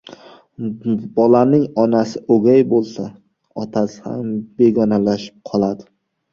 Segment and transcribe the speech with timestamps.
[1.17, 3.07] •Bolaning onasi o‘gay bo‘lsa,
[3.67, 4.35] otasi ham
[4.65, 5.91] begonalashib qoladi.